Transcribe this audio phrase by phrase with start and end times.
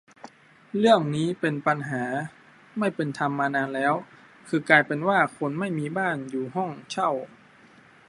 [0.77, 2.03] เรื่องนี้เป็นปัญหา
[2.79, 3.93] ไม่เป็นธรรมมานานแล้ว
[4.49, 7.11] คือกลายเป็นว่า คนที่ไม่มีบ้าน อยู่ห้องเช่า